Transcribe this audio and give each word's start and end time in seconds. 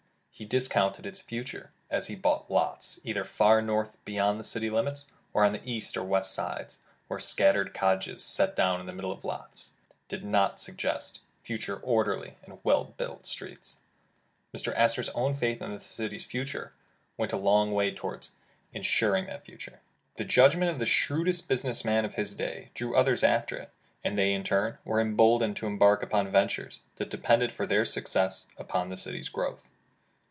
He 0.33 0.45
discounted 0.45 1.05
its 1.05 1.21
future 1.21 1.71
as 1.91 2.07
he 2.07 2.15
bought 2.15 2.49
lots, 2.49 2.99
either 3.03 3.23
far 3.23 3.61
north 3.61 3.91
beyond 4.05 4.39
the 4.39 4.43
city 4.43 4.71
limits, 4.71 5.05
or 5.33 5.45
on 5.45 5.51
the 5.53 5.61
east 5.69 5.95
or 5.95 6.03
west 6.03 6.33
sides, 6.33 6.79
where 7.07 7.19
scattered 7.19 7.75
cottages 7.75 8.23
set 8.23 8.55
down 8.55 8.79
in 8.79 8.87
the 8.87 8.93
middle 8.93 9.11
of 9.11 9.23
lots, 9.23 9.73
did 10.07 10.25
not 10.25 10.59
sug 10.59 10.77
gest 10.79 11.19
future 11.43 11.75
orderly 11.83 12.37
and 12.43 12.57
well 12.63 12.85
built 12.97 13.27
streets. 13.27 13.81
Mr. 14.51 14.73
Astor 14.75 15.03
's 15.03 15.09
own 15.09 15.35
faith 15.35 15.61
in 15.61 15.73
the 15.75 15.79
city's 15.79 16.25
future, 16.25 16.73
went 17.17 17.33
a 17.33 17.37
long 17.37 17.71
way 17.71 17.91
toward 17.91 18.27
insuring 18.73 19.27
that 19.27 19.45
future. 19.45 19.81
The 20.15 20.25
judgment 20.25 20.71
of 20.71 20.79
the 20.79 20.87
shrewdest 20.87 21.47
business 21.47 21.85
man 21.85 22.03
of 22.03 22.15
his 22.15 22.33
day 22.33 22.71
drew 22.73 22.95
others 22.95 23.23
after 23.23 23.55
it, 23.57 23.69
and 24.03 24.17
they 24.17 24.33
in 24.33 24.43
turn, 24.43 24.79
were 24.85 24.99
em 24.99 25.15
boldened 25.15 25.55
to 25.57 25.67
embark 25.67 26.01
upon 26.01 26.31
ventures, 26.31 26.79
that 26.95 27.11
depended 27.11 27.51
for 27.51 27.67
their 27.67 27.85
success 27.85 28.47
upon 28.57 28.89
the 28.89 28.97
city's 28.97 29.29
growth. 29.29 29.67